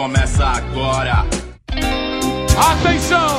começa 0.00 0.46
agora. 0.46 1.26
Atenção! 2.56 3.38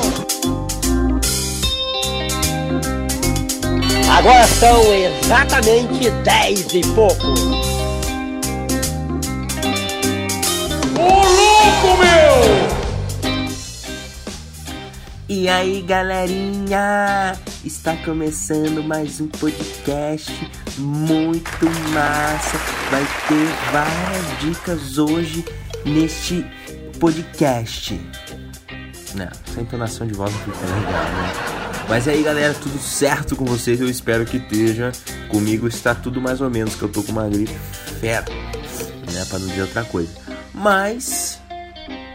Agora 4.16 4.46
são 4.46 4.94
exatamente 4.94 6.12
10 6.12 6.74
e 6.76 6.82
pouco. 6.94 7.28
Ô 11.00 11.10
louco, 11.10 11.98
meu! 11.98 12.62
E 15.28 15.50
aí, 15.50 15.82
galerinha? 15.82 17.40
Está 17.66 17.96
começando 18.06 18.84
mais 18.84 19.20
um 19.20 19.28
podcast 19.28 20.32
muito 20.78 21.66
massa. 21.92 22.60
Vai 22.92 23.04
ter 23.28 23.48
várias 23.72 24.40
dicas 24.42 25.00
hoje 25.00 25.44
neste 25.86 26.46
podcast. 27.00 28.00
Não, 29.16 29.26
essa 29.26 29.62
entonação 29.62 30.08
de 30.08 30.14
voz 30.14 30.32
não 30.32 30.40
fica 30.40 30.66
legal, 30.66 31.04
né? 31.04 31.62
Mas 31.90 32.08
aí, 32.08 32.24
galera, 32.24 32.54
tudo 32.54 32.80
certo 32.80 33.36
com 33.36 33.44
vocês? 33.44 33.82
Eu 33.82 33.90
espero 33.90 34.26
que 34.26 34.38
esteja. 34.38 34.92
Comigo 35.28 35.68
está 35.68 35.94
tudo 35.94 36.22
mais 36.22 36.40
ou 36.40 36.50
menos, 36.50 36.76
que 36.76 36.84
eu 36.84 36.90
tô 36.90 37.04
com 37.04 37.12
uma 37.12 37.28
gripe 37.28 37.54
fera, 38.00 38.26
né? 39.12 39.26
Pra 39.28 39.40
não 39.40 39.48
dizer 39.48 39.64
outra 39.64 39.84
coisa. 39.84 40.10
Mas 40.54 41.42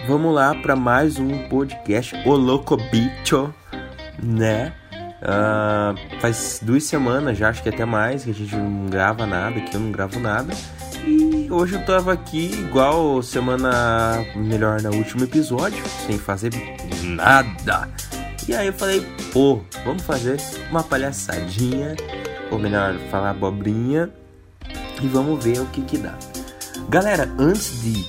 vamos 0.07 0.35
lá 0.35 0.55
para 0.55 0.75
mais 0.75 1.19
um 1.19 1.49
podcast 1.49 2.15
O 2.25 2.33
Louco 2.35 2.77
Bicho, 2.91 3.53
né? 4.23 4.73
Uh, 5.21 6.21
faz 6.21 6.61
duas 6.63 6.85
semanas 6.85 7.37
já, 7.37 7.49
acho 7.49 7.63
que 7.63 7.69
até 7.69 7.85
mais, 7.85 8.25
que 8.25 8.31
a 8.31 8.35
gente 8.35 8.55
não 8.55 8.87
grava 8.87 9.27
nada, 9.27 9.61
que 9.61 9.75
eu 9.75 9.81
não 9.81 9.91
gravo 9.91 10.21
nada. 10.21 10.55
E 11.07 11.47
hoje 11.49 11.75
eu 11.75 11.85
tava 11.85 12.13
aqui 12.13 12.51
igual 12.53 13.23
semana 13.23 14.27
melhor 14.35 14.83
no 14.83 14.93
último 14.97 15.23
episódio, 15.23 15.81
sem 16.05 16.19
fazer 16.19 16.51
nada. 17.05 17.89
E 18.49 18.53
aí 18.53 18.67
eu 18.67 18.73
falei, 18.73 19.07
pô, 19.33 19.61
vamos 19.85 20.03
fazer 20.03 20.41
uma 20.69 20.83
palhaçadinha, 20.83 21.95
ou 22.51 22.59
melhor, 22.59 22.99
falar 23.09 23.31
abobrinha, 23.31 24.11
e 25.01 25.07
vamos 25.07 25.45
ver 25.45 25.61
o 25.61 25.67
que 25.67 25.83
que 25.83 25.97
dá. 25.97 26.19
Galera, 26.89 27.33
antes 27.39 27.83
de 27.83 28.05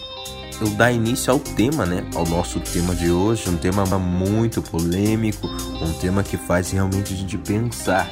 eu 0.59 0.67
dar 0.71 0.91
início 0.91 1.31
ao 1.31 1.39
tema, 1.39 1.85
né? 1.85 2.03
Ao 2.15 2.25
nosso 2.25 2.59
tema 2.59 2.95
de 2.95 3.11
hoje, 3.11 3.47
um 3.47 3.57
tema 3.57 3.85
muito 3.99 4.59
polêmico, 4.59 5.47
um 5.47 5.93
tema 5.93 6.23
que 6.23 6.35
faz 6.35 6.71
realmente 6.71 7.13
a 7.13 7.17
gente 7.17 7.37
pensar. 7.37 8.09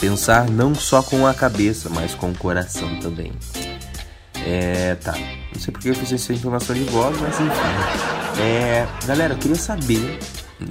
Pensar 0.00 0.50
não 0.50 0.74
só 0.74 1.00
com 1.00 1.24
a 1.26 1.32
cabeça, 1.32 1.88
mas 1.88 2.12
com 2.12 2.30
o 2.30 2.36
coração 2.36 2.98
também. 2.98 3.32
É, 4.46 4.94
tá. 4.94 5.12
Não 5.12 5.60
sei 5.60 5.72
porque 5.72 5.90
eu 5.90 5.94
fiz 5.94 6.12
essa 6.12 6.32
informação 6.32 6.74
de 6.76 6.84
voz, 6.84 7.20
mas 7.20 7.34
enfim. 7.40 8.40
É, 8.40 8.86
galera, 9.04 9.34
eu 9.34 9.38
queria 9.38 9.56
saber, 9.56 10.18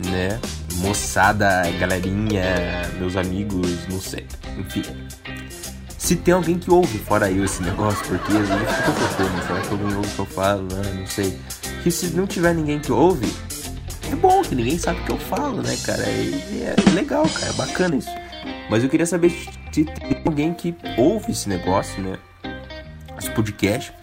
né? 0.08 0.40
Moçada, 0.76 1.70
galerinha, 1.78 2.90
meus 2.98 3.18
amigos, 3.18 3.86
não 3.90 4.00
sei. 4.00 4.26
Enfim. 4.58 4.84
Se 5.98 6.16
tem 6.16 6.34
alguém 6.34 6.58
que 6.58 6.72
ouve 6.72 7.00
fora 7.00 7.30
eu 7.30 7.44
esse 7.44 7.64
negócio, 7.64 8.06
porque 8.08 8.32
às 8.32 8.48
vezes 8.48 8.76
fico 8.76 8.92
preocupado, 8.94 9.48
será 9.48 9.62
que 9.62 9.70
alguém 9.72 9.96
ouve 9.96 10.08
o 10.08 10.12
que 10.12 10.20
eu 10.20 10.26
falo, 10.26 10.62
né? 10.64 10.94
Não 11.00 11.08
sei. 11.08 11.38
Que 11.84 11.92
se 11.92 12.08
não 12.16 12.26
tiver 12.26 12.54
ninguém 12.54 12.80
que 12.80 12.92
ouve, 12.92 13.28
é 14.10 14.16
bom 14.16 14.42
que 14.42 14.56
ninguém 14.56 14.78
sabe 14.78 15.02
o 15.02 15.04
que 15.04 15.12
eu 15.12 15.18
falo, 15.18 15.62
né, 15.62 15.76
cara? 15.84 16.04
É, 16.04 16.76
é 16.78 16.92
legal, 16.92 17.28
cara, 17.28 17.52
é 17.52 17.54
bacana 17.54 17.96
isso. 17.98 18.12
Mas 18.70 18.84
eu 18.84 18.90
queria 18.90 19.06
saber 19.06 19.32
se 19.32 19.84
tem 19.84 20.22
alguém 20.24 20.54
que 20.54 20.76
ouve 20.98 21.32
esse 21.32 21.50
negócio, 21.50 22.02
né? 22.02 22.18
Esse 23.18 23.30
podcast. 23.32 23.94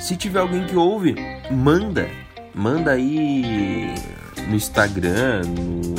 Se 0.00 0.16
tiver 0.16 0.40
alguém 0.40 0.66
que 0.66 0.76
ouve, 0.76 1.14
manda. 1.50 2.08
Manda 2.54 2.92
aí 2.92 3.94
no 4.48 4.56
Instagram, 4.56 5.42
no, 5.44 5.94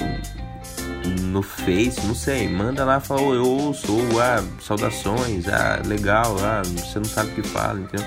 no 1.31 1.41
Face, 1.41 2.05
não 2.05 2.15
sei. 2.15 2.49
Manda 2.49 2.83
lá, 2.83 2.99
fala, 2.99 3.21
oh, 3.21 3.33
eu 3.33 3.45
ouço, 3.45 3.89
ou, 3.91 4.21
ah, 4.21 4.43
saudações, 4.61 5.47
ah, 5.47 5.81
legal, 5.85 6.35
ah, 6.41 6.61
você 6.63 6.99
não 6.99 7.05
sabe 7.05 7.31
o 7.31 7.35
que 7.35 7.43
fala, 7.43 7.79
entendeu? 7.79 8.05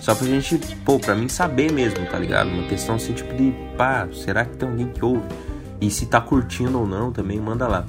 Só 0.00 0.14
pra 0.14 0.26
gente, 0.26 0.58
pô, 0.84 0.98
pra 0.98 1.14
mim 1.14 1.28
saber 1.28 1.72
mesmo, 1.72 2.04
tá 2.06 2.18
ligado? 2.18 2.50
Uma 2.50 2.68
questão 2.68 2.96
assim, 2.96 3.14
tipo 3.14 3.34
de, 3.34 3.54
pá, 3.76 4.06
será 4.12 4.44
que 4.44 4.56
tem 4.56 4.68
alguém 4.68 4.88
que 4.88 5.02
ouve? 5.04 5.24
E 5.80 5.90
se 5.90 6.06
tá 6.06 6.20
curtindo 6.20 6.78
ou 6.78 6.86
não, 6.86 7.10
também 7.10 7.40
manda 7.40 7.66
lá. 7.66 7.84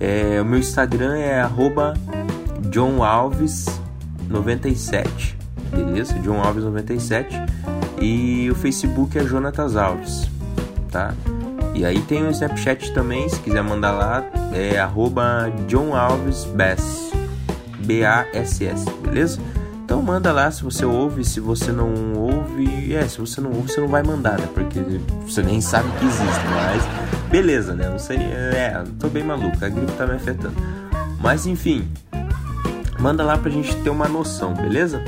É, 0.00 0.40
o 0.40 0.44
meu 0.44 0.58
Instagram 0.58 1.16
é 1.16 1.40
arroba 1.40 1.94
johnalves97, 2.70 5.36
beleza? 5.76 6.14
John 6.20 6.40
Alves 6.40 6.64
97 6.64 7.34
e 8.00 8.50
o 8.50 8.54
Facebook 8.54 9.18
é 9.18 9.24
Jonatas 9.24 9.76
Alves, 9.76 10.28
tá? 10.90 11.14
E 11.74 11.84
aí 11.84 12.00
tem 12.02 12.26
o 12.26 12.30
Snapchat 12.30 12.92
também, 12.92 13.28
se 13.28 13.40
quiser 13.40 13.62
mandar 13.62 13.92
lá, 13.92 14.24
é 14.52 14.78
arroba 14.78 15.50
John 15.66 15.96
Alves 15.96 16.44
Bass, 16.44 17.12
B-A-S-S, 17.78 18.84
beleza? 19.02 19.40
Então 19.84 20.02
manda 20.02 20.32
lá 20.32 20.50
se 20.50 20.62
você 20.62 20.84
ouve, 20.84 21.24
se 21.24 21.40
você 21.40 21.72
não 21.72 22.14
ouve, 22.14 22.94
é, 22.94 23.06
se 23.08 23.18
você 23.18 23.40
não 23.40 23.50
ouve, 23.50 23.72
você 23.72 23.80
não 23.80 23.88
vai 23.88 24.02
mandar, 24.02 24.38
né? 24.38 24.48
Porque 24.52 24.80
você 25.26 25.42
nem 25.42 25.60
sabe 25.60 25.88
que 25.98 26.04
existe, 26.04 26.44
mas 26.54 26.82
beleza, 27.30 27.74
né? 27.74 27.88
Não 27.88 27.98
sei, 27.98 28.18
é, 28.18 28.82
tô 28.98 29.08
bem 29.08 29.24
maluco, 29.24 29.64
a 29.64 29.68
gripe 29.68 29.92
tá 29.92 30.06
me 30.06 30.14
afetando. 30.14 30.54
Mas 31.20 31.46
enfim, 31.46 31.88
manda 32.98 33.22
lá 33.22 33.38
pra 33.38 33.50
gente 33.50 33.74
ter 33.76 33.90
uma 33.90 34.08
noção, 34.08 34.54
beleza? 34.54 35.02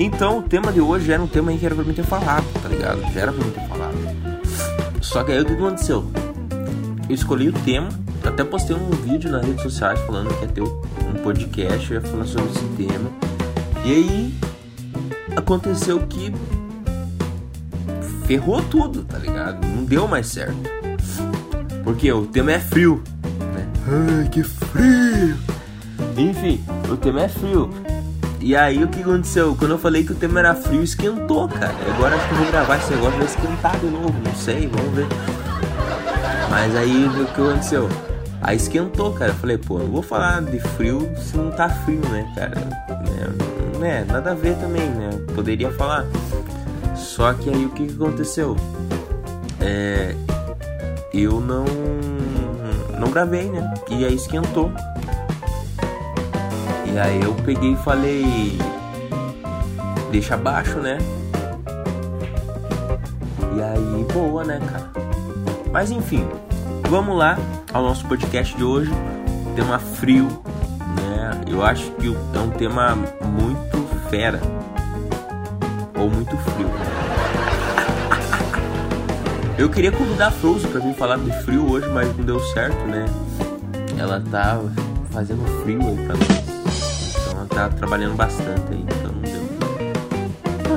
Então, 0.00 0.38
o 0.38 0.42
tema 0.42 0.72
de 0.72 0.80
hoje 0.80 1.10
era 1.10 1.20
um 1.20 1.26
tema 1.26 1.50
aí 1.50 1.58
que 1.58 1.66
era 1.66 1.74
pra 1.74 1.82
mim 1.82 1.92
ter 1.92 2.04
falado, 2.04 2.44
tá 2.62 2.68
ligado? 2.68 3.00
Já 3.12 3.20
era 3.20 3.32
pra 3.32 3.44
mim 3.44 3.50
ter 3.50 3.66
falado. 3.66 3.96
Só 5.00 5.24
que 5.24 5.32
aí 5.32 5.40
o 5.40 5.44
que 5.44 5.54
aconteceu? 5.54 6.08
Eu 7.08 7.14
escolhi 7.14 7.48
o 7.48 7.52
tema, 7.52 7.88
até 8.24 8.44
postei 8.44 8.76
um 8.76 8.90
vídeo 8.90 9.28
nas 9.28 9.44
redes 9.44 9.60
sociais 9.60 9.98
falando 10.02 10.32
que 10.38 10.44
ia 10.44 10.48
ter 10.48 10.62
um 10.62 11.14
podcast, 11.24 11.90
eu 11.90 12.00
ia 12.00 12.06
falar 12.06 12.26
sobre 12.26 12.50
esse 12.50 12.64
tema. 12.76 13.10
E 13.84 13.90
aí 13.90 14.34
aconteceu 15.34 15.98
que 16.06 16.32
ferrou 18.24 18.62
tudo, 18.62 19.02
tá 19.02 19.18
ligado? 19.18 19.66
Não 19.66 19.84
deu 19.84 20.06
mais 20.06 20.28
certo. 20.28 20.58
Porque 21.82 22.12
o 22.12 22.24
tema 22.26 22.52
é 22.52 22.60
frio, 22.60 23.02
né? 23.54 23.66
Ai, 24.20 24.28
que 24.28 24.44
frio! 24.44 25.36
Enfim, 26.16 26.62
o 26.88 26.96
tema 26.96 27.22
é 27.22 27.28
frio. 27.28 27.70
E 28.40 28.54
aí 28.54 28.82
o 28.82 28.88
que 28.88 29.00
aconteceu? 29.00 29.56
Quando 29.56 29.72
eu 29.72 29.78
falei 29.78 30.04
que 30.04 30.12
o 30.12 30.14
tema 30.14 30.38
era 30.40 30.54
frio, 30.54 30.82
esquentou, 30.82 31.48
cara. 31.48 31.74
Agora 31.94 32.16
acho 32.16 32.28
que 32.28 32.34
eu 32.34 32.38
vou 32.38 32.46
gravar 32.46 32.76
esse 32.76 32.90
negócio 32.92 33.18
vai 33.18 33.26
esquentar 33.26 33.78
de 33.78 33.86
novo, 33.86 34.14
não 34.24 34.34
sei, 34.34 34.68
vamos 34.68 34.94
ver. 34.94 35.06
Mas 36.48 36.76
aí 36.76 37.06
o 37.06 37.26
que 37.26 37.40
aconteceu? 37.42 37.88
Aí 38.40 38.56
esquentou, 38.56 39.12
cara. 39.12 39.32
Eu 39.32 39.34
falei, 39.34 39.58
pô, 39.58 39.78
não 39.78 39.88
vou 39.88 40.02
falar 40.02 40.40
de 40.42 40.60
frio 40.60 41.10
se 41.16 41.36
não 41.36 41.50
tá 41.50 41.68
frio, 41.68 42.00
né, 42.10 42.30
cara? 42.34 42.54
É, 42.88 43.78
né, 43.78 44.04
nada 44.08 44.30
a 44.30 44.34
ver 44.34 44.56
também, 44.56 44.88
né? 44.88 45.10
Poderia 45.34 45.70
falar. 45.72 46.06
Só 46.94 47.32
que 47.32 47.50
aí 47.50 47.66
o 47.66 47.70
que 47.70 47.88
aconteceu? 47.92 48.56
É. 49.60 50.14
Eu 51.12 51.40
não. 51.40 51.64
Não 52.98 53.10
gravei, 53.10 53.48
né? 53.48 53.74
E 53.90 54.04
aí 54.04 54.14
esquentou. 54.14 54.72
E 56.92 56.98
aí 56.98 57.22
eu 57.22 57.34
peguei 57.44 57.72
e 57.72 57.76
falei. 57.76 58.58
Deixa 60.10 60.34
abaixo, 60.34 60.78
né? 60.78 60.98
E 63.56 63.62
aí, 63.62 64.06
boa, 64.12 64.44
né, 64.44 64.58
cara? 64.58 64.90
Mas 65.70 65.90
enfim, 65.90 66.26
vamos 66.88 67.16
lá 67.16 67.38
ao 67.72 67.82
nosso 67.82 68.06
podcast 68.06 68.56
de 68.56 68.64
hoje. 68.64 68.90
Tema 69.54 69.78
frio, 69.78 70.26
né? 70.96 71.40
Eu 71.46 71.64
acho 71.64 71.90
que 71.92 72.06
é 72.06 72.38
um 72.38 72.50
tema 72.50 72.94
muito 72.94 73.86
fera. 74.08 74.40
Ou 75.98 76.08
muito 76.08 76.36
frio. 76.36 76.68
Eu 79.58 79.68
queria 79.68 79.90
convidar 79.90 80.28
a 80.28 80.30
Frozen 80.30 80.70
pra 80.70 80.80
vir 80.80 80.94
falar 80.94 81.18
de 81.18 81.32
frio 81.42 81.68
hoje, 81.68 81.88
mas 81.88 82.16
não 82.16 82.24
deu 82.24 82.38
certo, 82.38 82.78
né? 82.86 83.06
Ela 83.98 84.22
tá 84.30 84.60
fazendo 85.10 85.44
frio 85.62 85.80
aí 85.80 85.96
pra 86.06 86.14
nós. 86.14 86.47
Tá 87.58 87.68
trabalhando 87.70 88.14
bastante 88.14 88.62
aí, 88.70 88.84
então 88.84 89.10
não 89.10 89.20
deu. 89.20 89.42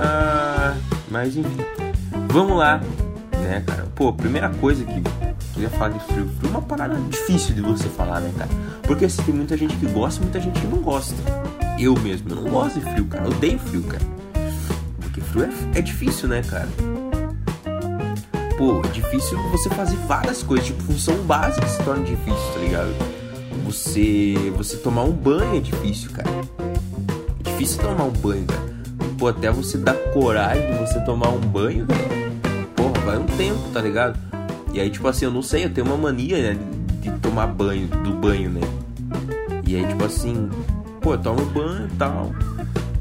Ah, 0.02 0.76
mas 1.12 1.38
enfim. 1.38 1.58
Vamos 2.30 2.58
lá, 2.58 2.82
né, 3.34 3.64
cara? 3.68 3.86
Pô, 3.94 4.12
primeira 4.12 4.50
coisa 4.50 4.84
que 4.84 5.04
eu 5.56 5.62
ia 5.62 5.70
falar 5.70 5.90
de 5.90 6.00
frio. 6.06 6.28
Frio 6.40 6.48
é 6.48 6.50
uma 6.50 6.62
parada 6.64 6.96
difícil 7.08 7.54
de 7.54 7.62
você 7.62 7.88
falar, 7.88 8.20
né, 8.22 8.34
cara? 8.36 8.50
Porque 8.82 9.06
assim, 9.06 9.22
tem 9.22 9.36
muita 9.36 9.56
gente 9.56 9.76
que 9.76 9.86
gosta 9.86 10.22
e 10.22 10.24
muita 10.24 10.42
gente 10.42 10.60
que 10.60 10.66
não 10.66 10.80
gosta. 10.80 11.14
Eu 11.78 11.94
mesmo, 12.00 12.32
eu 12.32 12.38
não 12.38 12.50
gosto 12.50 12.80
de 12.80 12.92
frio, 12.92 13.06
cara. 13.06 13.26
Eu 13.26 13.30
odeio 13.30 13.60
frio, 13.60 13.84
cara. 13.84 14.04
Porque 15.02 15.22
frio 15.22 15.44
é, 15.44 15.78
é 15.78 15.82
difícil, 15.84 16.30
né, 16.30 16.42
cara? 16.42 16.68
Pô, 18.58 18.82
é 18.84 18.88
difícil 18.88 19.38
você 19.52 19.70
fazer 19.70 19.98
várias 20.08 20.42
coisas. 20.42 20.66
Tipo, 20.66 20.82
função 20.82 21.16
básica 21.26 21.68
se 21.68 21.84
torna 21.84 22.04
difícil, 22.04 22.54
tá 22.56 22.60
ligado? 22.60 23.22
Você, 23.66 24.52
você 24.58 24.78
tomar 24.78 25.04
um 25.04 25.12
banho 25.12 25.58
é 25.58 25.60
difícil, 25.60 26.10
cara. 26.10 26.30
Difícil 27.62 27.84
tomar 27.84 28.06
um 28.06 28.12
banho, 28.12 28.48
cara. 28.48 28.74
Pô, 29.20 29.28
até 29.28 29.52
você 29.52 29.78
dar 29.78 29.94
coragem 30.14 30.66
de 30.66 30.80
você 30.80 31.00
tomar 31.02 31.30
um 31.30 31.40
banho, 31.40 31.86
velho. 31.86 33.06
vai 33.06 33.20
um 33.20 33.26
tempo, 33.38 33.60
tá 33.72 33.80
ligado? 33.80 34.18
E 34.74 34.80
aí, 34.80 34.90
tipo 34.90 35.08
assim, 35.08 35.26
eu 35.26 35.32
não 35.32 35.44
sei, 35.44 35.66
eu 35.66 35.70
tenho 35.70 35.86
uma 35.86 35.96
mania, 35.96 36.56
né, 36.56 36.60
de 37.02 37.12
tomar 37.20 37.46
banho, 37.46 37.86
do 37.88 38.14
banho, 38.14 38.50
né? 38.50 38.62
E 39.68 39.76
aí, 39.76 39.86
tipo 39.86 40.04
assim, 40.04 40.50
pô, 41.02 41.14
eu 41.14 41.20
tomo 41.20 41.46
banho 41.52 41.86
e 41.86 41.96
tal. 41.98 42.32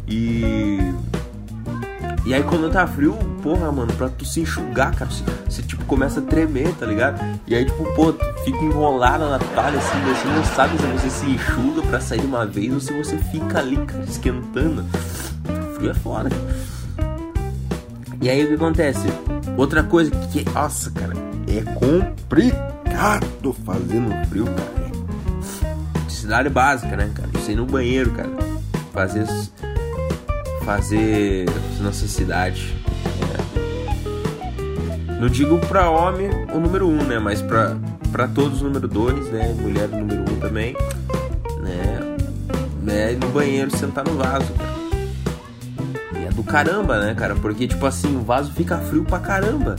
E. 0.06 0.42
E 2.30 2.34
aí 2.34 2.44
quando 2.44 2.70
tá 2.70 2.86
frio, 2.86 3.14
porra, 3.42 3.72
mano, 3.72 3.92
pra 3.94 4.08
tu 4.08 4.24
se 4.24 4.42
enxugar, 4.42 4.94
cara, 4.94 5.10
você, 5.10 5.24
você 5.48 5.62
tipo 5.62 5.84
começa 5.84 6.20
a 6.20 6.22
tremer, 6.22 6.72
tá 6.76 6.86
ligado? 6.86 7.20
E 7.44 7.56
aí, 7.56 7.64
tipo, 7.64 7.82
pô, 7.96 8.12
fica 8.44 8.64
enrolado 8.64 9.28
na 9.28 9.40
talha, 9.40 9.76
assim, 9.76 9.98
você 10.04 10.28
não 10.28 10.44
sabe 10.44 10.78
se 10.78 10.86
você 10.86 11.10
se 11.10 11.26
enxuga 11.26 11.82
pra 11.82 12.00
sair 12.00 12.20
de 12.20 12.28
uma 12.28 12.46
vez 12.46 12.72
ou 12.72 12.78
se 12.78 12.92
você 12.92 13.16
fica 13.16 13.58
ali, 13.58 13.76
cara, 13.78 14.04
esquentando. 14.04 14.84
Frio 15.74 15.90
é 15.90 15.94
foda. 15.94 16.30
E 18.22 18.30
aí 18.30 18.44
o 18.44 18.46
que 18.46 18.54
acontece? 18.54 19.08
Outra 19.56 19.82
coisa 19.82 20.12
que, 20.12 20.48
nossa, 20.50 20.88
cara, 20.92 21.14
é 21.48 21.62
complicado 21.80 23.52
fazer 23.64 23.98
no 23.98 24.24
frio, 24.26 24.44
cara. 24.44 26.04
Necessidade 26.04 26.48
básica, 26.48 26.96
né, 26.96 27.10
cara? 27.12 27.28
Isso 27.34 27.50
aí 27.50 27.56
no 27.56 27.66
banheiro, 27.66 28.12
cara. 28.12 28.30
Fazer. 28.92 29.26
Fazer 30.64 31.46
necessidade. 31.80 32.74
É. 35.08 35.20
Não 35.20 35.28
digo 35.28 35.58
pra 35.58 35.90
homem 35.90 36.28
o 36.52 36.58
número 36.58 36.88
um, 36.88 37.02
né? 37.02 37.18
Mas 37.18 37.42
pra 37.42 38.28
todos 38.34 38.60
o 38.62 38.64
número 38.64 38.88
dois, 38.88 39.26
né? 39.30 39.54
Mulher 39.60 39.88
o 39.88 39.96
número 39.98 40.20
um 40.20 40.40
também. 40.40 40.76
Né? 41.62 42.00
né? 42.82 43.12
No 43.12 43.28
banheiro 43.28 43.70
sentar 43.76 44.04
no 44.04 44.16
vaso, 44.16 44.52
cara 44.52 44.80
do 46.40 46.44
caramba, 46.44 46.98
né, 46.98 47.14
cara? 47.14 47.34
Porque, 47.36 47.68
tipo 47.68 47.84
assim, 47.84 48.16
o 48.16 48.20
vaso 48.20 48.52
fica 48.52 48.78
frio 48.78 49.04
pra 49.04 49.18
caramba. 49.18 49.76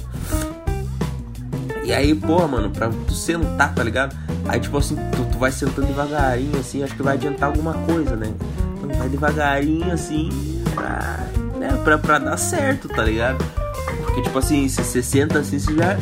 E 1.84 1.92
aí, 1.92 2.14
pô, 2.14 2.48
mano, 2.48 2.70
pra 2.70 2.90
tu 3.08 3.14
sentar, 3.14 3.74
tá 3.74 3.84
ligado? 3.84 4.16
Aí, 4.48 4.60
tipo 4.60 4.78
assim, 4.78 4.96
tu, 5.12 5.26
tu 5.32 5.38
vai 5.40 5.52
sentando 5.52 5.88
devagarinho, 5.88 6.60
assim, 6.60 6.84
acho 6.84 6.96
que 6.96 7.02
vai 7.02 7.16
adiantar 7.16 7.50
alguma 7.50 7.74
coisa, 7.74 8.16
né? 8.16 8.32
Vai 8.98 9.10
devagarinho, 9.10 9.92
assim, 9.92 10.30
pra, 10.74 11.20
né, 11.58 11.70
pra, 11.84 11.98
pra 11.98 12.20
dar 12.20 12.38
certo, 12.38 12.88
tá 12.88 13.04
ligado? 13.04 13.44
Porque, 14.04 14.22
tipo 14.22 14.38
assim, 14.38 14.68
se 14.68 14.84
você 14.84 15.02
senta 15.02 15.40
assim, 15.40 15.60
você 15.60 15.74
já. 15.74 15.98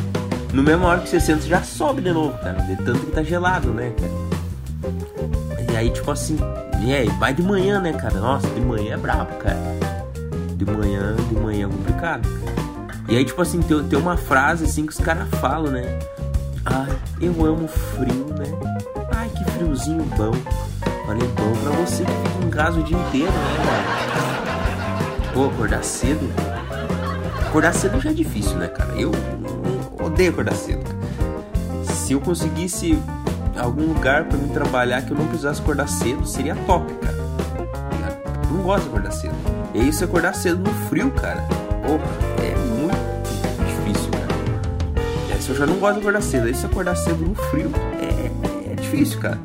No 0.52 0.62
mesmo 0.62 0.84
hora 0.84 1.00
que 1.00 1.08
você 1.08 1.20
senta, 1.20 1.42
você 1.42 1.48
já 1.48 1.62
sobe 1.62 2.02
de 2.02 2.12
novo, 2.12 2.36
cara. 2.38 2.60
De 2.62 2.76
tanto 2.76 3.00
que 3.00 3.12
tá 3.12 3.22
gelado, 3.22 3.72
né, 3.72 3.92
cara? 3.98 5.72
E 5.72 5.76
aí, 5.76 5.90
tipo 5.90 6.10
assim, 6.10 6.36
e 6.84 6.92
aí, 6.92 7.08
vai 7.18 7.32
de 7.32 7.42
manhã, 7.42 7.80
né, 7.80 7.92
cara? 7.92 8.18
Nossa, 8.18 8.48
de 8.48 8.60
manhã 8.60 8.94
é 8.94 8.96
brabo, 8.96 9.36
cara 9.36 9.90
de 10.64 10.70
manhã, 10.70 11.16
de 11.16 11.34
manhã 11.34 11.66
é 11.66 11.70
complicado. 11.70 12.28
E 13.08 13.16
aí, 13.16 13.24
tipo 13.24 13.40
assim, 13.40 13.60
tem, 13.62 13.82
tem 13.84 13.98
uma 13.98 14.16
frase 14.16 14.64
assim 14.64 14.84
que 14.84 14.92
os 14.92 14.98
caras 14.98 15.28
falam, 15.40 15.72
né? 15.72 15.98
Ai, 16.64 16.90
eu 17.20 17.32
amo 17.44 17.66
frio, 17.66 18.26
né? 18.38 18.44
Ai, 19.12 19.30
que 19.30 19.44
friozinho 19.52 20.04
bom. 20.16 20.32
Falei, 21.06 21.26
bom 21.28 21.52
pra 21.62 21.72
você 21.72 22.04
que 22.04 22.12
fica 22.12 22.44
em 22.44 22.50
casa 22.50 22.78
o 22.78 22.82
dia 22.82 22.96
inteiro, 22.96 23.32
né, 23.32 23.56
cara? 23.64 24.39
Pô, 25.32 25.46
acordar 25.46 25.84
cedo. 25.84 26.28
Acordar 27.46 27.72
cedo 27.72 28.00
já 28.00 28.10
é 28.10 28.12
difícil, 28.12 28.56
né, 28.56 28.66
cara? 28.68 28.92
Eu, 28.94 29.12
odeio 30.04 30.30
acordar 30.30 30.54
cedo. 30.54 30.82
Se 31.84 32.12
eu 32.12 32.20
conseguisse 32.20 32.98
algum 33.56 33.86
lugar 33.92 34.24
para 34.24 34.36
me 34.38 34.48
trabalhar 34.48 35.02
que 35.02 35.12
eu 35.12 35.16
não 35.16 35.26
precisasse 35.26 35.60
acordar 35.60 35.88
cedo, 35.88 36.26
seria 36.26 36.54
top, 36.66 36.92
cara. 36.94 37.16
Eu 38.48 38.56
não 38.56 38.62
gosto 38.62 38.82
de 38.84 38.88
acordar 38.88 39.12
cedo. 39.12 39.34
E 39.74 39.88
isso 39.88 40.04
acordar 40.04 40.34
cedo 40.34 40.58
no 40.58 40.74
frio, 40.88 41.10
cara. 41.12 41.46
É 42.38 42.56
muito 42.56 43.00
difícil, 43.66 44.10
cara. 44.10 45.36
É, 45.36 45.40
se 45.40 45.50
eu 45.50 45.56
já 45.56 45.66
não 45.66 45.76
gosto 45.76 45.94
de 45.94 46.00
acordar 46.00 46.22
cedo, 46.22 46.46
aí 46.46 46.54
se 46.54 46.66
acordar 46.66 46.96
cedo 46.96 47.24
no 47.24 47.34
frio 47.34 47.70
é, 48.00 48.72
é 48.72 48.74
difícil, 48.74 49.20
cara. 49.20 49.38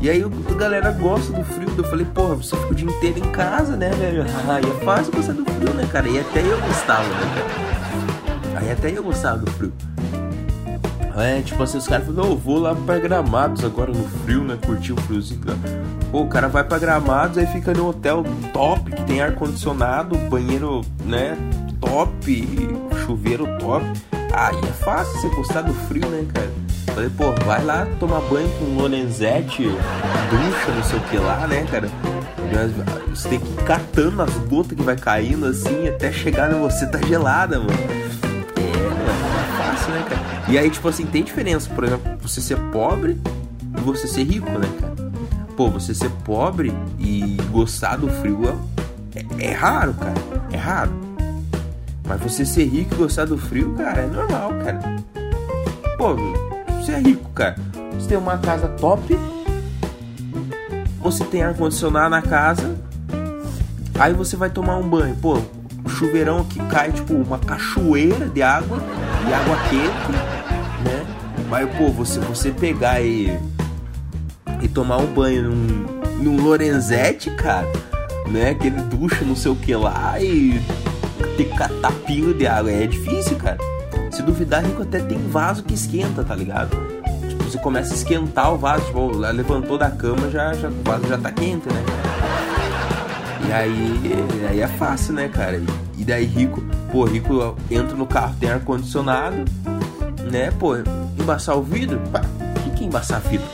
E 0.00 0.08
aí 0.08 0.22
a 0.22 0.54
galera 0.54 0.92
gosta 0.92 1.32
do 1.32 1.44
frio. 1.44 1.68
Eu 1.76 1.84
falei, 1.84 2.06
porra, 2.06 2.36
você 2.36 2.56
fica 2.56 2.72
o 2.72 2.74
dia 2.74 2.88
inteiro 2.88 3.18
em 3.18 3.30
casa, 3.32 3.76
né, 3.76 3.90
velho? 3.90 4.22
Aí 4.48 4.62
é 4.64 4.84
fácil 4.84 5.12
gostar 5.12 5.32
do 5.32 5.44
frio, 5.44 5.74
né, 5.74 5.88
cara? 5.90 6.08
E 6.08 6.20
até 6.20 6.40
eu 6.40 6.60
gostava, 6.60 7.02
né, 7.02 7.34
cara? 7.34 8.60
Aí 8.60 8.70
até 8.70 8.96
eu 8.96 9.02
gostava 9.02 9.38
do 9.38 9.50
frio. 9.50 9.72
É, 11.16 11.42
tipo 11.42 11.60
assim, 11.60 11.78
os 11.78 11.88
caras 11.88 12.06
falam, 12.06 12.30
eu 12.30 12.36
vou 12.36 12.60
lá 12.60 12.76
pra 12.76 12.96
Gramados 12.98 13.64
agora 13.64 13.90
no 13.92 14.08
frio, 14.20 14.44
né? 14.44 14.56
Curtir 14.64 14.92
o 14.92 14.96
friozinho. 14.98 15.40
Pô, 16.12 16.22
o 16.22 16.28
cara 16.28 16.46
vai 16.46 16.62
pra 16.62 16.78
Gramados, 16.78 17.36
aí 17.38 17.46
fica 17.48 17.74
no 17.74 17.88
hotel 17.88 18.24
top, 18.52 18.88
que 18.92 19.02
tem 19.02 19.20
ar-condicionado, 19.20 20.16
banheiro, 20.28 20.82
né? 21.04 21.36
Top, 21.80 22.48
chuveiro 23.04 23.46
top. 23.58 23.84
Aí 24.32 24.56
é 24.58 24.72
fácil 24.72 25.20
você 25.20 25.28
gostar 25.34 25.62
do 25.62 25.74
frio, 25.74 26.08
né, 26.08 26.24
cara? 26.32 26.67
Falei, 26.94 27.10
pô, 27.10 27.32
vai 27.44 27.64
lá 27.64 27.86
tomar 28.00 28.20
banho 28.22 28.48
com 28.58 28.80
Lorenzetti, 28.80 29.62
ducha, 29.62 30.74
não 30.74 30.82
sei 30.82 30.98
o 30.98 31.02
que 31.02 31.18
lá, 31.18 31.46
né, 31.46 31.64
cara? 31.70 31.88
Você 33.10 33.28
tem 33.28 33.40
que 33.40 33.48
ir 33.50 33.64
catando 33.64 34.22
as 34.22 34.32
gotas 34.48 34.76
que 34.76 34.82
vai 34.82 34.96
caindo 34.96 35.46
assim 35.46 35.88
até 35.88 36.10
chegar 36.12 36.52
em 36.52 36.58
você, 36.58 36.86
tá 36.86 36.98
gelada, 37.06 37.58
mano. 37.58 37.70
É, 37.70 38.62
é 38.62 39.58
fácil, 39.58 39.92
né, 39.92 40.04
cara? 40.08 40.50
E 40.50 40.58
aí, 40.58 40.70
tipo 40.70 40.88
assim, 40.88 41.04
tem 41.04 41.22
diferença, 41.22 41.68
por 41.74 41.84
exemplo, 41.84 42.16
você 42.20 42.40
ser 42.40 42.58
pobre 42.72 43.20
e 43.76 43.80
você 43.80 44.06
ser 44.06 44.24
rico, 44.24 44.50
né, 44.50 44.68
cara? 44.80 44.88
Pô, 45.56 45.68
você 45.68 45.94
ser 45.94 46.10
pobre 46.24 46.72
e 46.98 47.36
gostar 47.50 47.96
do 47.96 48.08
frio 48.08 48.42
é, 49.14 49.46
é 49.46 49.52
raro, 49.52 49.94
cara. 49.94 50.14
É 50.52 50.56
raro. 50.56 50.92
Mas 52.06 52.20
você 52.20 52.46
ser 52.46 52.64
rico 52.64 52.94
e 52.94 52.98
gostar 52.98 53.26
do 53.26 53.36
frio, 53.36 53.74
cara, 53.76 54.02
é 54.02 54.06
normal, 54.06 54.50
cara. 54.64 54.80
Pô, 55.96 56.16
você 56.88 56.92
é 56.92 56.98
rico, 57.00 57.30
cara. 57.34 57.56
Você 57.92 58.08
tem 58.08 58.16
uma 58.16 58.38
casa 58.38 58.66
top. 58.68 59.18
Você 61.00 61.24
tem 61.24 61.42
ar-condicionado 61.42 62.08
na 62.08 62.22
casa. 62.22 62.76
Aí 63.98 64.14
você 64.14 64.36
vai 64.36 64.48
tomar 64.48 64.76
um 64.76 64.88
banho. 64.88 65.14
Pô, 65.16 65.38
chuveirão 65.86 66.44
que 66.44 66.58
cai, 66.66 66.90
tipo, 66.90 67.12
uma 67.12 67.38
cachoeira 67.38 68.26
de 68.28 68.42
água. 68.42 68.78
De 69.26 69.34
água 69.34 69.56
quente 69.68 70.12
né? 70.82 71.06
Mas, 71.50 71.68
pô, 71.76 71.90
você, 71.90 72.20
você 72.20 72.50
pegar 72.50 73.02
e, 73.02 73.38
e 74.62 74.68
tomar 74.68 74.96
um 74.98 75.06
banho 75.06 75.50
num, 75.50 75.86
num 76.22 76.42
Lorenzetti, 76.42 77.30
cara, 77.32 77.70
né? 78.28 78.50
Aquele 78.50 78.80
ducha, 78.82 79.24
não 79.24 79.36
sei 79.36 79.50
o 79.50 79.56
que 79.56 79.74
lá, 79.74 80.18
e 80.20 80.58
ter 81.36 81.50
tapinho 81.82 82.32
de 82.32 82.46
água. 82.46 82.70
É 82.70 82.86
difícil, 82.86 83.36
cara. 83.36 83.58
Se 84.18 84.22
duvidar, 84.24 84.64
Rico 84.64 84.82
até 84.82 84.98
tem 84.98 85.16
vaso 85.28 85.62
que 85.62 85.72
esquenta, 85.72 86.24
tá 86.24 86.34
ligado? 86.34 86.70
Tipo, 87.28 87.44
você 87.44 87.56
começa 87.56 87.94
a 87.94 87.96
esquentar 87.96 88.52
o 88.52 88.58
vaso, 88.58 88.84
tipo, 88.86 89.16
levantou 89.16 89.78
da 89.78 89.92
cama, 89.92 90.28
já, 90.28 90.52
já, 90.54 90.66
o 90.68 90.82
vaso 90.82 91.06
já 91.06 91.16
tá 91.16 91.30
quente, 91.30 91.68
né? 91.72 91.84
E 93.46 93.52
aí, 93.52 94.00
aí 94.50 94.60
é 94.60 94.66
fácil, 94.66 95.14
né, 95.14 95.28
cara? 95.28 95.62
E 95.96 96.04
daí 96.04 96.24
Rico, 96.24 96.60
pô, 96.90 97.04
Rico 97.04 97.56
entra 97.70 97.96
no 97.96 98.08
carro, 98.08 98.34
tem 98.40 98.50
ar-condicionado, 98.50 99.44
né, 100.32 100.50
pô, 100.50 100.74
embaçar 101.16 101.56
o 101.56 101.62
vidro? 101.62 102.00
Pá, 102.10 102.20
o 102.66 102.70
que 102.72 102.82
é 102.82 102.86
embaçar 102.88 103.20
vidro? 103.20 103.46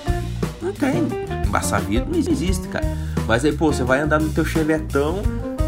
Não 0.63 0.73
tem. 0.73 1.07
Embaçar 1.47 1.83
vidro 1.83 2.09
não 2.11 2.19
existe, 2.19 2.69
cara. 2.69 2.87
Mas 3.29 3.45
aí, 3.45 3.53
pô, 3.53 3.71
você 3.71 3.85
vai 3.85 4.01
andar 4.01 4.19
no 4.19 4.31
teu 4.31 4.47
chevetão, 4.47 5.21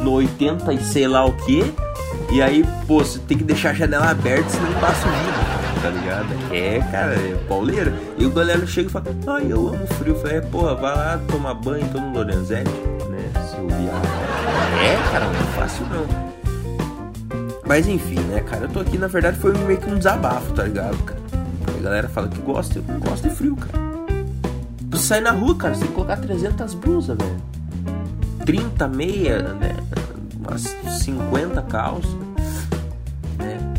no 0.03 0.13
80 0.13 0.73
e 0.73 0.83
sei 0.83 1.07
lá 1.07 1.27
o 1.27 1.35
que, 1.35 1.71
e 2.31 2.43
aí, 2.43 2.65
pô, 2.87 2.99
você 2.99 3.19
tem 3.21 3.39
que 3.39 3.45
deixar 3.45 3.71
a 3.71 3.75
janela 3.75 4.11
aberta, 4.11 4.49
senão 4.51 4.71
embaça 4.71 5.07
o 5.07 5.11
vidro, 5.11 5.83
tá 5.83 5.91
ligado? 5.91 6.55
É, 6.55 6.81
cara, 6.91 7.15
é 7.15 7.35
pauleira. 7.49 7.93
E 8.19 8.27
o 8.27 8.31
galera 8.31 8.67
chega 8.67 8.89
e 8.89 8.93
fala, 8.93 9.07
ai, 9.29 9.47
eu 9.51 9.69
amo 9.69 9.87
frio. 9.87 10.15
Eu 10.15 10.21
falei, 10.21 10.39
é, 10.39 10.41
porra, 10.41 10.75
vai 10.75 10.95
lá 10.95 11.21
tomar 11.29 11.55
banho, 11.55 11.85
então 11.85 12.01
no 12.01 12.13
Lorenzetti, 12.13 12.71
né, 12.71 13.31
seu 13.51 13.67
viado. 13.67 14.07
É, 14.83 15.13
cara, 15.13 15.27
não 15.27 15.41
é 15.41 15.53
fácil 15.55 15.87
não. 15.87 16.27
Mas 17.67 17.89
enfim, 17.89 18.21
né, 18.21 18.41
cara? 18.41 18.65
Eu 18.65 18.69
tô 18.69 18.81
aqui, 18.81 18.97
na 18.97 19.09
verdade, 19.09 19.39
foi 19.39 19.53
meio 19.59 19.79
que 19.79 19.91
um 19.91 19.97
desabafo, 19.99 20.53
tá 20.53 20.63
ligado, 20.63 20.97
cara? 21.05 21.21
A 21.77 21.83
galera 21.83 22.09
fala 22.09 22.29
que 22.29 22.41
gosta, 22.41 22.79
eu 22.79 23.01
gosto 23.01 23.29
de 23.29 23.35
frio, 23.35 23.57
cara. 23.57 23.87
Pra 24.89 24.99
sair 24.99 25.21
na 25.21 25.33
rua, 25.33 25.55
cara, 25.57 25.75
você 25.75 25.81
tem 25.81 25.89
que 25.89 25.95
colocar 25.95 26.17
300 26.17 26.75
blusas, 26.75 27.17
velho. 27.17 27.43
30 28.45 28.89
meia, 28.89 29.39
né? 29.55 29.75
Umas 30.49 30.63
50 31.03 31.63
calças, 31.63 32.11
né? 33.39 33.75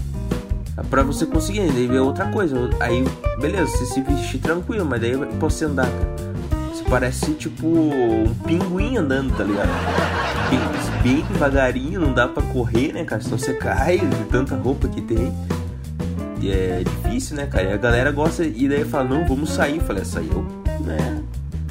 Pra 0.89 1.03
você 1.03 1.25
conseguir, 1.25 1.71
daí 1.71 1.95
é 1.95 2.01
outra 2.01 2.27
coisa. 2.31 2.69
Aí, 2.79 3.03
beleza, 3.39 3.67
você 3.67 3.85
se 3.85 4.01
vestir 4.01 4.39
tranquilo, 4.39 4.85
mas 4.85 5.01
daí 5.01 5.15
você 5.39 5.65
andar, 5.65 5.89
cara. 5.89 6.15
Você 6.73 6.83
parece 6.89 7.33
tipo 7.33 7.67
um 7.67 8.33
pinguim 8.45 8.97
andando, 8.97 9.35
tá 9.35 9.43
ligado? 9.43 9.69
bem 11.07 11.23
devagarinho, 11.31 12.01
não 12.01 12.13
dá 12.13 12.27
para 12.27 12.43
correr, 12.43 12.91
né, 12.91 13.05
cara? 13.05 13.21
Senão 13.21 13.37
você 13.37 13.53
cai 13.53 13.99
de 13.99 14.25
tanta 14.25 14.55
roupa 14.55 14.87
que 14.87 15.01
tem. 15.01 15.33
E 16.41 16.51
é 16.51 16.83
difícil, 16.83 17.35
né, 17.37 17.45
cara? 17.45 17.69
E 17.69 17.73
a 17.73 17.77
galera 17.77 18.11
gosta, 18.11 18.43
e 18.43 18.67
daí 18.67 18.83
fala, 18.83 19.05
não, 19.05 19.25
vamos 19.25 19.51
sair. 19.51 19.77
Eu 19.77 19.83
falei, 19.83 20.03
sair 20.03 20.29
eu, 20.31 20.45
né? 20.81 21.23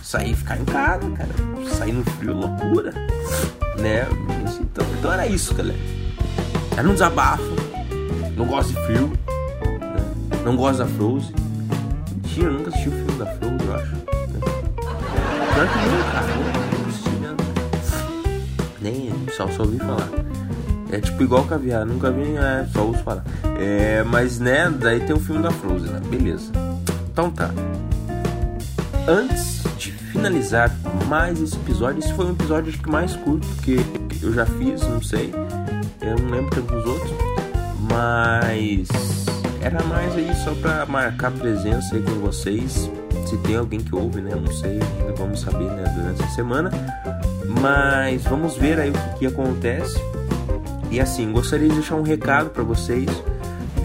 Sair 0.03 0.35
ficar 0.35 0.59
em 0.59 0.65
casa, 0.65 1.09
cara. 1.11 1.31
Sair 1.69 1.93
no 1.93 2.05
frio, 2.05 2.35
loucura. 2.35 2.93
Né? 3.79 4.07
Então, 4.61 4.87
então 4.99 5.13
era 5.13 5.27
isso, 5.27 5.55
galera. 5.55 5.79
Era 6.77 6.89
um 6.89 6.93
desabafo. 6.93 7.57
Não 8.37 8.47
gosto 8.47 8.73
de 8.73 8.87
frio. 8.87 9.13
Não 10.45 10.57
gosto 10.57 10.79
da 10.79 10.87
Frozen. 10.87 11.35
Mentira, 12.13 12.47
eu 12.47 12.53
nunca 12.53 12.71
assisti 12.71 12.89
o 12.89 12.93
filme 12.93 13.13
da 13.13 13.27
Frozen, 13.27 13.67
eu 13.67 13.75
acho. 13.75 13.97
Pior 15.55 15.69
que 15.69 15.79
não, 15.89 16.13
cara. 16.13 16.27
Não 16.79 16.89
assisti, 16.89 17.11
né? 17.11 17.37
Nem 18.81 19.13
só, 19.35 19.49
só 19.49 19.63
ouvi 19.63 19.79
falar. 19.79 20.09
É 20.93 21.01
tipo 21.01 21.23
igual 21.23 21.45
caviar, 21.45 21.85
nunca 21.85 22.11
vi, 22.11 22.37
é, 22.37 22.67
só 22.73 22.85
ouço 22.85 23.03
falar. 23.03 23.25
É, 23.59 24.05
mas 24.05 24.39
né, 24.39 24.71
daí 24.71 25.01
tem 25.01 25.17
o 25.17 25.21
filme 25.21 25.43
da 25.43 25.51
Frozen, 25.51 25.91
né? 25.91 26.01
Beleza. 26.09 26.53
Então 27.11 27.31
tá. 27.31 27.51
Antes 29.09 29.56
finalizar 30.27 30.77
mais 31.07 31.41
esse 31.41 31.55
episódio, 31.55 32.01
esse 32.01 32.13
foi 32.13 32.27
um 32.27 32.33
episódio 32.33 32.71
acho 32.71 32.83
que 32.83 32.91
mais 32.91 33.15
curto 33.15 33.47
que 33.63 33.77
eu 34.21 34.33
já 34.33 34.45
fiz, 34.45 34.83
não 34.83 35.01
sei. 35.01 35.33
Eu 36.01 36.19
não 36.19 36.31
lembro 36.31 36.51
tanto 36.51 36.75
dos 36.75 36.85
outros. 36.85 37.13
Mas 37.89 38.89
era 39.63 39.81
mais 39.85 40.17
aí 40.17 40.35
só 40.43 40.53
pra 40.55 40.85
marcar 40.87 41.31
presença 41.31 41.95
aí 41.95 42.03
com 42.03 42.15
vocês. 42.15 42.91
Se 43.25 43.37
tem 43.39 43.57
alguém 43.57 43.79
que 43.79 43.95
ouve, 43.95 44.21
né? 44.21 44.35
Não 44.35 44.53
sei, 44.53 44.81
vamos 45.17 45.41
saber 45.41 45.71
né, 45.71 45.85
durante 45.97 46.23
a 46.25 46.29
semana. 46.29 46.71
Mas 47.61 48.25
vamos 48.25 48.57
ver 48.57 48.81
aí 48.81 48.91
o 48.91 48.93
que, 48.93 49.19
que 49.21 49.27
acontece. 49.27 49.97
E 50.91 50.99
assim, 50.99 51.31
gostaria 51.31 51.69
de 51.69 51.75
deixar 51.75 51.95
um 51.95 52.03
recado 52.03 52.51
para 52.51 52.65
vocês. 52.65 53.07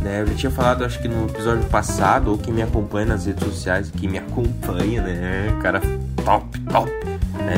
Né? 0.01 0.21
Eu 0.21 0.27
já 0.27 0.33
tinha 0.33 0.51
falado, 0.51 0.83
acho 0.83 0.99
que 0.99 1.07
no 1.07 1.27
episódio 1.27 1.65
passado, 1.65 2.31
ou 2.31 2.37
quem 2.37 2.51
me 2.51 2.63
acompanha 2.63 3.05
nas 3.05 3.27
redes 3.27 3.43
sociais, 3.43 3.91
que 3.91 4.07
me 4.07 4.17
acompanha, 4.17 5.03
né? 5.03 5.50
Cara 5.61 5.81
top, 6.23 6.59
top, 6.61 6.91
né? 7.37 7.57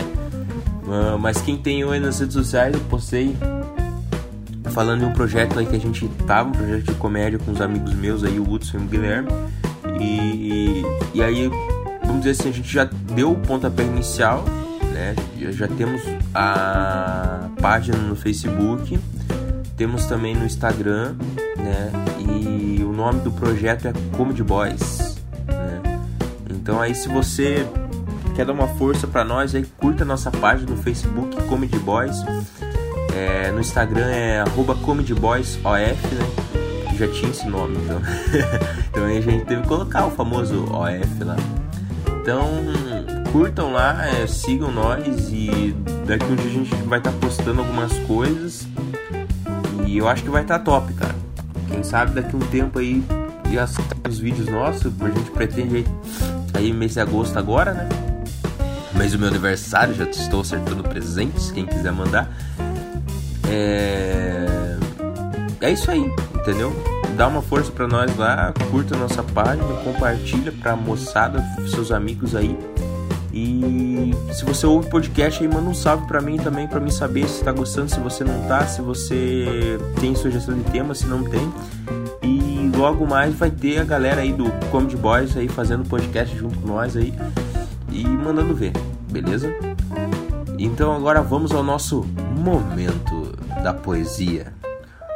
Uh, 0.85 1.17
mas 1.17 1.41
quem 1.41 1.57
tem 1.57 1.81
eu 1.81 1.91
aí 1.91 1.99
nas 1.99 2.19
redes 2.19 2.33
sociais, 2.33 2.73
eu 2.73 2.81
postei 2.81 3.35
falando 4.71 5.01
de 5.01 5.05
um 5.05 5.13
projeto 5.13 5.59
aí 5.59 5.65
que 5.65 5.75
a 5.75 5.79
gente 5.79 6.07
tava, 6.27 6.49
um 6.49 6.51
projeto 6.51 6.83
de 6.83 6.95
comédia 6.95 7.39
com 7.39 7.51
os 7.51 7.61
amigos 7.61 7.93
meus 7.93 8.23
aí, 8.23 8.39
o 8.39 8.49
Hudson 8.49 8.77
e 8.77 8.81
o 8.81 8.85
Guilherme. 8.85 9.29
E, 9.99 10.83
e 11.13 11.23
aí, 11.23 11.49
vamos 12.03 12.23
dizer 12.23 12.31
assim, 12.31 12.49
a 12.49 12.53
gente 12.53 12.73
já 12.73 12.83
deu 12.83 13.31
o 13.31 13.35
pontapé 13.35 13.83
inicial, 13.83 14.43
né? 14.91 15.15
Já, 15.39 15.51
já 15.51 15.67
temos 15.67 16.01
a 16.33 17.49
página 17.61 17.97
no 17.97 18.15
Facebook, 18.15 18.99
temos 19.77 20.05
também 20.05 20.35
no 20.35 20.45
Instagram, 20.45 21.15
né? 21.57 21.91
E 22.19 22.83
o 22.83 22.91
nome 22.91 23.21
do 23.21 23.31
projeto 23.31 23.87
é 23.87 23.93
Comedy 24.17 24.43
Boys, 24.43 25.17
né? 25.47 25.99
Então 26.49 26.81
aí 26.81 26.95
se 26.95 27.07
você 27.07 27.67
quer 28.33 28.45
dar 28.45 28.53
uma 28.53 28.67
força 28.67 29.07
para 29.07 29.23
nós 29.23 29.53
aí, 29.53 29.63
curta 29.77 30.03
nossa 30.03 30.31
página 30.31 30.71
no 30.71 30.77
Facebook 30.77 31.41
Comedy 31.43 31.77
Boys. 31.79 32.17
É, 33.15 33.51
no 33.51 33.59
Instagram 33.59 34.07
é 34.07 34.39
arroba 34.39 34.75
comedyboysof, 34.75 35.63
né? 35.67 36.95
Já 36.97 37.07
tinha 37.07 37.29
esse 37.29 37.47
nome, 37.47 37.77
então. 37.77 38.01
então 38.89 39.05
a 39.05 39.21
gente 39.21 39.45
teve 39.45 39.61
que 39.61 39.67
colocar 39.67 40.07
o 40.07 40.11
famoso 40.11 40.65
OF 40.65 41.23
lá. 41.23 41.35
Então, 42.21 42.47
curtam 43.31 43.71
lá, 43.71 44.05
é, 44.07 44.25
sigam 44.25 44.71
nós 44.71 45.29
e 45.29 45.75
daqui 46.07 46.25
um 46.25 46.35
dia 46.35 46.49
a 46.49 46.53
gente 46.53 46.75
vai 46.87 46.99
estar 46.99 47.11
tá 47.11 47.17
postando 47.19 47.59
algumas 47.59 47.93
coisas. 47.99 48.67
E 49.85 49.97
eu 49.97 50.07
acho 50.07 50.23
que 50.23 50.29
vai 50.29 50.41
estar 50.41 50.59
tá 50.59 50.65
top, 50.65 50.91
cara. 50.93 51.15
Quem 51.69 51.83
sabe 51.83 52.13
daqui 52.13 52.35
um 52.35 52.39
tempo 52.39 52.79
aí 52.79 53.03
já 53.51 53.67
os 54.09 54.17
vídeos 54.17 54.47
nossos, 54.47 54.91
a 54.99 55.09
gente 55.09 55.29
pretende 55.31 55.85
aí 56.53 56.73
mês 56.73 56.93
de 56.93 56.99
agosto 56.99 57.37
agora, 57.37 57.73
né? 57.73 58.12
Mês 58.95 59.11
do 59.11 59.19
meu 59.19 59.27
aniversário, 59.27 59.95
já 59.95 60.03
estou 60.05 60.41
acertando 60.41 60.83
presentes, 60.83 61.51
quem 61.51 61.65
quiser 61.65 61.91
mandar. 61.91 62.29
É, 63.49 64.77
é 65.61 65.71
isso 65.71 65.89
aí, 65.89 66.05
entendeu? 66.35 66.71
Dá 67.17 67.27
uma 67.27 67.41
força 67.41 67.71
para 67.71 67.87
nós 67.87 68.15
lá, 68.17 68.53
curta 68.71 68.95
a 68.95 68.97
nossa 68.97 69.23
página, 69.23 69.67
compartilha 69.83 70.51
pra 70.51 70.75
moçada, 70.75 71.43
seus 71.67 71.91
amigos 71.91 72.35
aí. 72.35 72.57
E 73.33 74.11
se 74.31 74.45
você 74.45 74.65
ouve 74.67 74.87
podcast 74.89 75.41
aí, 75.41 75.49
manda 75.51 75.67
um 75.67 75.73
salve 75.73 76.05
para 76.05 76.21
mim 76.21 76.37
também, 76.37 76.67
para 76.67 76.79
mim 76.79 76.91
saber 76.91 77.27
se 77.27 77.43
tá 77.43 77.51
gostando, 77.51 77.89
se 77.89 77.99
você 77.99 78.23
não 78.23 78.47
tá, 78.47 78.67
se 78.67 78.79
você 78.81 79.79
tem 79.99 80.13
sugestão 80.15 80.55
de 80.55 80.63
tema, 80.65 80.93
se 80.93 81.07
não 81.07 81.23
tem. 81.23 81.51
E 82.21 82.71
logo 82.77 83.07
mais 83.07 83.33
vai 83.33 83.49
ter 83.49 83.79
a 83.79 83.83
galera 83.83 84.21
aí 84.21 84.31
do 84.31 84.51
Comedy 84.69 84.95
Boys 84.95 85.35
aí 85.35 85.47
fazendo 85.47 85.83
podcast 85.87 86.37
junto 86.37 86.59
com 86.59 86.67
nós 86.67 86.95
aí 86.95 87.11
e 87.93 88.07
mandando 88.07 88.55
ver, 88.55 88.73
beleza? 89.11 89.53
Então 90.57 90.93
agora 90.93 91.21
vamos 91.21 91.51
ao 91.51 91.63
nosso 91.63 92.03
momento 92.35 93.35
da 93.63 93.73
poesia. 93.73 94.51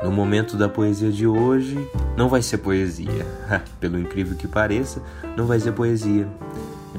No 0.03 0.11
momento 0.11 0.55
da 0.55 0.69
poesia 0.69 1.11
de 1.11 1.25
hoje, 1.25 1.75
não 2.15 2.29
vai 2.29 2.41
ser 2.43 2.59
poesia. 2.59 3.25
Pelo 3.79 3.99
incrível 3.99 4.37
que 4.37 4.47
pareça, 4.47 5.01
não 5.35 5.47
vai 5.47 5.59
ser 5.59 5.71
poesia. 5.71 6.27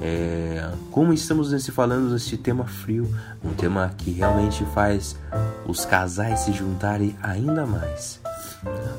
É, 0.01 0.69
como 0.91 1.13
estamos 1.13 1.53
nesse 1.53 1.71
falando 1.71 2.13
desse 2.13 2.37
tema 2.37 2.65
frio, 2.65 3.09
um 3.45 3.53
tema 3.53 3.93
que 3.97 4.11
realmente 4.11 4.65
faz 4.75 5.17
os 5.67 5.85
casais 5.85 6.41
se 6.41 6.53
juntarem 6.53 7.17
ainda 7.23 7.65
mais. 7.65 8.21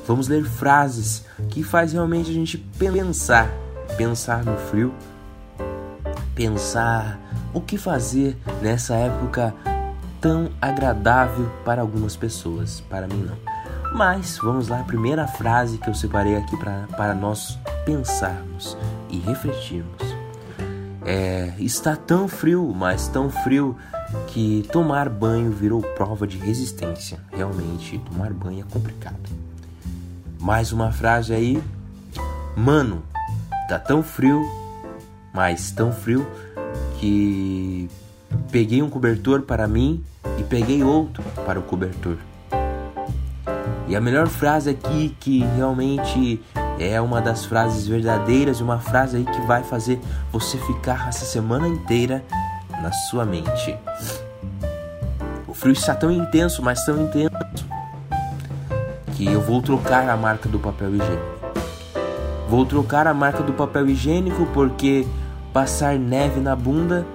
Vamos 0.06 0.28
ler 0.28 0.44
frases 0.44 1.24
que 1.50 1.62
faz 1.62 1.92
realmente 1.92 2.30
a 2.30 2.34
gente 2.34 2.56
pensar, 2.56 3.50
pensar 3.96 4.44
no 4.44 4.56
frio, 4.56 4.94
pensar 6.40 7.20
o 7.52 7.60
que 7.60 7.76
fazer 7.76 8.34
nessa 8.62 8.94
época 8.94 9.54
tão 10.22 10.50
agradável 10.58 11.52
para 11.66 11.82
algumas 11.82 12.16
pessoas, 12.16 12.80
para 12.88 13.06
mim 13.06 13.28
não. 13.28 13.36
Mas 13.94 14.38
vamos 14.38 14.68
lá, 14.68 14.80
a 14.80 14.84
primeira 14.84 15.26
frase 15.26 15.76
que 15.76 15.90
eu 15.90 15.94
separei 15.94 16.36
aqui 16.36 16.56
pra, 16.56 16.86
para 16.96 17.14
nós 17.14 17.58
pensarmos 17.84 18.74
e 19.10 19.18
refletirmos. 19.18 20.00
É, 21.04 21.52
está 21.58 21.94
tão 21.94 22.26
frio, 22.26 22.72
mas 22.74 23.06
tão 23.08 23.28
frio 23.28 23.76
que 24.28 24.66
tomar 24.72 25.10
banho 25.10 25.50
virou 25.50 25.82
prova 25.82 26.26
de 26.26 26.38
resistência. 26.38 27.20
Realmente, 27.30 27.98
tomar 27.98 28.32
banho 28.32 28.60
é 28.60 28.72
complicado. 28.72 29.28
Mais 30.40 30.72
uma 30.72 30.90
frase 30.90 31.34
aí. 31.34 31.62
Mano, 32.56 33.02
tá 33.68 33.78
tão 33.78 34.02
frio, 34.02 34.42
mas 35.32 35.70
tão 35.70 35.92
frio 35.92 36.26
que 36.98 37.88
peguei 38.50 38.82
um 38.82 38.90
cobertor 38.90 39.42
para 39.42 39.66
mim 39.66 40.04
e 40.38 40.42
peguei 40.42 40.82
outro 40.82 41.22
para 41.44 41.58
o 41.58 41.62
cobertor. 41.62 42.16
E 43.88 43.96
a 43.96 44.00
melhor 44.00 44.28
frase 44.28 44.70
aqui 44.70 45.16
que 45.18 45.40
realmente 45.56 46.40
é 46.78 47.00
uma 47.00 47.20
das 47.20 47.44
frases 47.44 47.86
verdadeiras, 47.86 48.60
uma 48.60 48.78
frase 48.78 49.16
aí 49.16 49.24
que 49.24 49.40
vai 49.42 49.62
fazer 49.62 50.00
você 50.30 50.56
ficar 50.58 51.08
essa 51.08 51.24
semana 51.24 51.66
inteira 51.66 52.24
na 52.80 52.92
sua 52.92 53.24
mente. 53.24 53.76
O 55.46 55.52
frio 55.52 55.72
está 55.72 55.94
tão 55.94 56.10
intenso, 56.10 56.62
mas 56.62 56.84
tão 56.84 57.02
intenso 57.02 57.34
que 59.16 59.26
eu 59.26 59.40
vou 59.40 59.60
trocar 59.60 60.08
a 60.08 60.16
marca 60.16 60.48
do 60.48 60.58
papel 60.58 60.94
higiênico. 60.94 61.40
Vou 62.48 62.64
trocar 62.64 63.06
a 63.06 63.12
marca 63.12 63.42
do 63.42 63.52
papel 63.52 63.88
higiênico 63.88 64.46
porque 64.54 65.06
passar 65.52 65.98
neve 65.98 66.40
na 66.40 66.54
bunda 66.54 67.06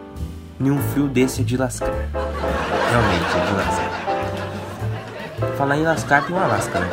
nenhum 0.59 0.81
fio 0.93 1.07
desse 1.07 1.41
é 1.41 1.43
de 1.43 1.57
lascar. 1.57 1.91
Realmente 2.89 3.25
é 3.35 3.45
de 3.45 3.53
lascar. 3.53 3.91
Falar 5.57 5.77
em 5.77 5.83
lascar 5.83 6.25
tem 6.25 6.35
uma 6.35 6.47
lasca, 6.47 6.79
né? 6.79 6.89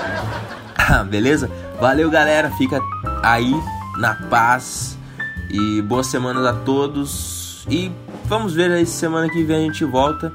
Beleza? 1.09 1.51
Valeu, 1.81 2.11
galera. 2.11 2.51
Fica 2.53 2.81
aí 3.23 3.55
na 3.99 4.15
paz. 4.15 4.99
E 5.51 5.83
boas 5.83 6.07
semanas 6.07 6.45
a 6.47 6.53
todos. 6.53 7.65
E 7.69 7.93
vamos 8.25 8.55
ver 8.55 8.71
aí 8.71 8.87
semana 8.87 9.29
que 9.29 9.45
vem 9.45 9.57
a 9.57 9.61
gente 9.61 9.85
volta. 9.85 10.33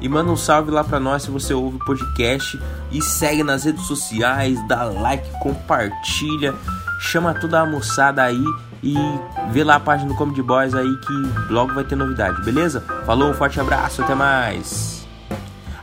E 0.00 0.08
manda 0.08 0.30
um 0.30 0.36
salve 0.36 0.70
lá 0.70 0.84
pra 0.84 1.00
nós 1.00 1.22
se 1.22 1.30
você 1.30 1.54
ouve 1.54 1.76
o 1.76 1.84
podcast. 1.84 2.60
E 2.92 3.02
segue 3.02 3.42
nas 3.42 3.64
redes 3.64 3.86
sociais, 3.86 4.58
dá 4.68 4.84
like, 4.84 5.28
compartilha. 5.40 6.54
Chama 7.00 7.34
toda 7.34 7.60
a 7.60 7.66
moçada 7.66 8.22
aí 8.22 8.44
e 8.86 9.20
vê 9.50 9.64
lá 9.64 9.74
a 9.74 9.80
página 9.80 10.08
do 10.08 10.14
Comedy 10.14 10.40
Boys 10.40 10.72
aí 10.72 10.96
que 10.98 11.52
logo 11.52 11.74
vai 11.74 11.82
ter 11.82 11.96
novidade, 11.96 12.40
beleza? 12.44 12.80
Falou, 13.04 13.30
um 13.30 13.34
forte 13.34 13.60
abraço, 13.60 14.00
até 14.00 14.14
mais. 14.14 15.04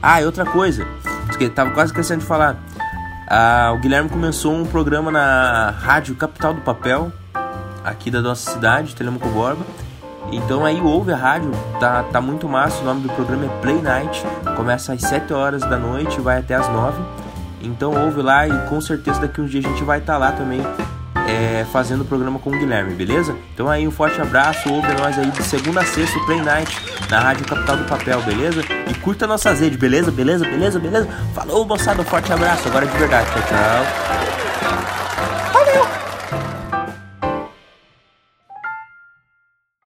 Ah, 0.01 0.21
e 0.21 0.25
outra 0.25 0.45
coisa, 0.45 0.87
que 1.37 1.49
tava 1.49 1.71
quase 1.71 1.91
esquecendo 1.91 2.21
de 2.21 2.25
falar. 2.25 2.55
Ah, 3.27 3.73
o 3.75 3.79
Guilherme 3.79 4.09
começou 4.09 4.53
um 4.55 4.65
programa 4.65 5.11
na 5.11 5.71
Rádio 5.71 6.15
Capital 6.15 6.53
do 6.53 6.61
Papel, 6.61 7.11
aqui 7.83 8.09
da 8.09 8.21
nossa 8.21 8.51
cidade, 8.51 8.95
Telemaco 8.95 9.27
Borba. 9.27 9.65
Então 10.31 10.65
aí 10.65 10.79
ouve 10.79 11.11
a 11.11 11.17
rádio, 11.17 11.51
tá, 11.81 12.03
tá 12.03 12.21
muito 12.21 12.47
massa. 12.47 12.81
O 12.81 12.85
nome 12.85 13.01
do 13.01 13.09
programa 13.09 13.45
é 13.45 13.61
Play 13.61 13.81
Night. 13.81 14.23
Começa 14.55 14.93
às 14.93 15.01
7 15.01 15.33
horas 15.33 15.61
da 15.63 15.77
noite 15.77 16.17
e 16.17 16.21
vai 16.21 16.39
até 16.39 16.55
às 16.55 16.69
9. 16.69 17.03
Então 17.61 17.93
ouve 18.05 18.21
lá 18.21 18.47
e 18.47 18.69
com 18.69 18.79
certeza 18.79 19.19
daqui 19.19 19.41
uns 19.41 19.51
dias 19.51 19.65
a 19.65 19.67
gente 19.67 19.83
vai 19.83 19.99
estar 19.99 20.13
tá 20.13 20.19
lá 20.19 20.31
também 20.31 20.61
é, 21.27 21.65
fazendo 21.71 22.01
o 22.01 22.05
programa 22.05 22.39
com 22.39 22.49
o 22.49 22.53
Guilherme, 22.53 22.93
beleza? 22.93 23.35
Então 23.53 23.69
aí 23.69 23.87
um 23.87 23.91
forte 23.91 24.21
abraço, 24.21 24.71
ouve 24.71 24.87
nós 24.93 25.17
aí 25.17 25.29
de 25.29 25.43
segunda 25.43 25.81
a 25.81 25.85
sexta, 25.85 26.19
Play 26.25 26.41
Night, 26.41 26.77
na 27.09 27.19
Rádio 27.19 27.45
Capital 27.45 27.77
do 27.77 27.83
Papel, 27.85 28.21
beleza? 28.21 28.61
E 28.89 28.93
curta 28.95 29.27
nossas 29.27 29.59
redes, 29.59 29.77
beleza? 29.77 30.11
Beleza, 30.11 30.45
beleza, 30.45 30.79
beleza? 30.79 31.07
Falou, 31.33 31.65
moçada, 31.65 32.01
um 32.01 32.05
forte 32.05 32.31
abraço, 32.31 32.67
agora 32.67 32.85
de 32.85 32.97
verdade, 32.97 33.27
tchau, 33.31 33.41
tchau. 33.41 34.22